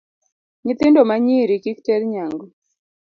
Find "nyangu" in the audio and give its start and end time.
2.11-2.45